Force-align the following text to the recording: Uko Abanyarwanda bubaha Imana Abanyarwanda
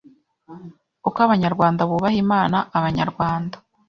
Uko 1.07 1.17
Abanyarwanda 1.27 1.81
bubaha 1.89 2.17
Imana 2.25 2.57
Abanyarwanda 2.77 3.55